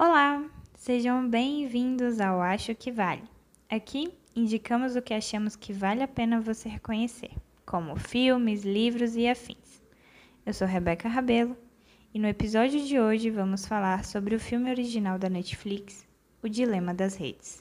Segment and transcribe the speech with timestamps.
[0.00, 3.24] Olá, sejam bem-vindos ao Acho que Vale.
[3.68, 7.32] Aqui indicamos o que achamos que vale a pena você reconhecer,
[7.66, 9.82] como filmes, livros e afins.
[10.46, 11.56] Eu sou Rebeca Rabelo
[12.14, 16.06] e no episódio de hoje vamos falar sobre o filme original da Netflix,
[16.44, 17.60] O Dilema das Redes.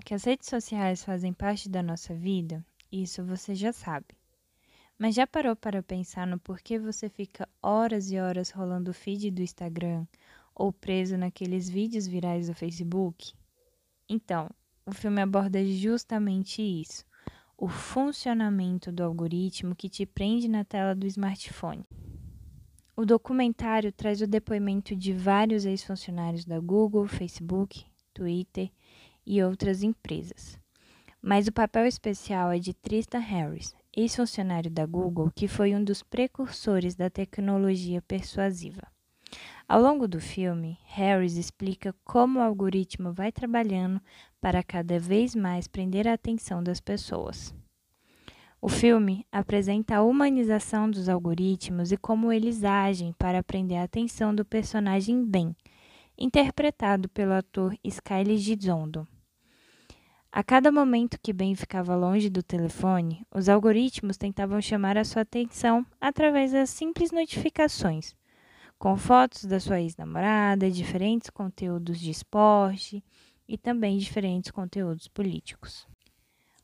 [0.00, 4.06] Que as redes sociais fazem parte da nossa vida, isso você já sabe.
[4.98, 9.30] Mas já parou para pensar no porquê você fica horas e horas rolando o feed
[9.30, 10.06] do Instagram
[10.54, 13.32] ou preso naqueles vídeos virais do Facebook?
[14.08, 14.50] Então,
[14.84, 17.04] o filme aborda justamente isso:
[17.56, 21.84] o funcionamento do algoritmo que te prende na tela do smartphone.
[22.96, 28.72] O documentário traz o depoimento de vários ex-funcionários da Google, Facebook, Twitter
[29.28, 30.58] e outras empresas.
[31.20, 36.02] Mas o papel especial é de Tristan Harris, ex-funcionário da Google, que foi um dos
[36.02, 38.82] precursores da tecnologia persuasiva.
[39.68, 44.00] Ao longo do filme, Harris explica como o algoritmo vai trabalhando
[44.40, 47.54] para cada vez mais prender a atenção das pessoas.
[48.62, 54.34] O filme apresenta a humanização dos algoritmos e como eles agem para prender a atenção
[54.34, 55.54] do personagem Ben,
[56.16, 59.06] interpretado pelo ator Skyler Gizondo.
[60.30, 65.22] A cada momento que Ben ficava longe do telefone, os algoritmos tentavam chamar a sua
[65.22, 68.14] atenção através das simples notificações,
[68.78, 73.02] com fotos da sua ex-namorada, diferentes conteúdos de esporte
[73.48, 75.88] e também diferentes conteúdos políticos.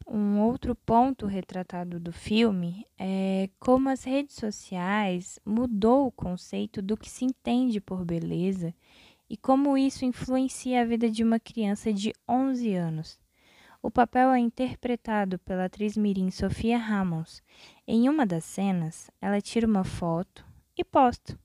[0.06, 6.98] Um outro ponto retratado do filme é como as redes sociais mudou o conceito do
[6.98, 8.74] que se entende por beleza
[9.28, 13.23] e como isso influencia a vida de uma criança de 11 anos
[13.84, 17.42] o papel é interpretado pela atriz mirim Sofia Ramos.
[17.86, 20.42] Em uma das cenas, ela tira uma foto
[20.74, 21.38] e posta.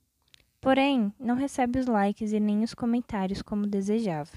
[0.61, 4.31] Porém, não recebe os likes e nem os comentários como desejava.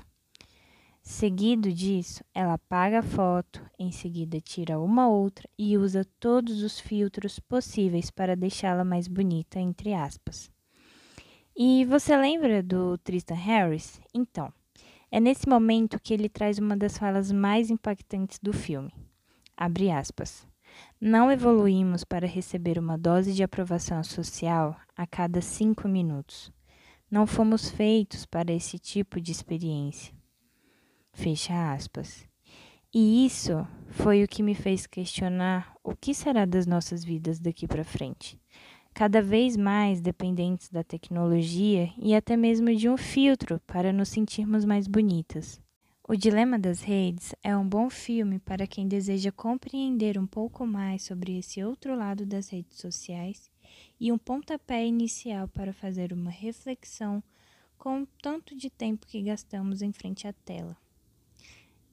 [1.00, 6.80] Seguido disso, ela apaga a foto, em seguida tira uma outra e usa todos os
[6.80, 10.50] filtros possíveis para deixá-la mais bonita, entre aspas.
[11.56, 14.00] E você lembra do Tristan Harris?
[14.12, 14.52] Então,
[15.12, 18.90] é nesse momento que ele traz uma das falas mais impactantes do filme.
[19.54, 20.48] Abre aspas.
[20.98, 26.50] Não evoluímos para receber uma dose de aprovação social a cada cinco minutos.
[27.10, 30.14] Não fomos feitos para esse tipo de experiência.
[31.12, 32.26] Fecha aspas.
[32.94, 37.68] E isso foi o que me fez questionar o que será das nossas vidas daqui
[37.68, 38.40] para frente
[38.94, 44.64] cada vez mais dependentes da tecnologia e até mesmo de um filtro para nos sentirmos
[44.64, 45.60] mais bonitas.
[46.06, 51.02] O Dilema das Redes é um bom filme para quem deseja compreender um pouco mais
[51.02, 53.50] sobre esse outro lado das redes sociais
[53.98, 57.22] e um pontapé inicial para fazer uma reflexão
[57.78, 60.76] com o tanto de tempo que gastamos em frente à tela.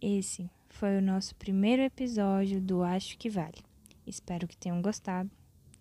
[0.01, 3.63] Esse foi o nosso primeiro episódio do Acho que Vale.
[4.05, 5.29] Espero que tenham gostado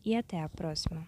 [0.04, 1.06] e até a próxima.